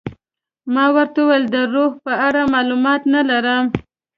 ما 0.73 0.85
ورته 0.95 1.19
وویل 1.21 1.45
د 1.53 1.57
روح 1.73 1.91
په 2.05 2.13
اړه 2.27 2.41
معلومات 2.53 3.01
نه 3.13 3.21
لرم. 3.29 3.65